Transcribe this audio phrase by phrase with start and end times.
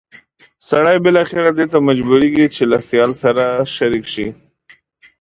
[0.69, 3.43] سړی بالاخره دې ته مجبورېږي چې له سیال سره
[3.75, 4.27] شریک شي.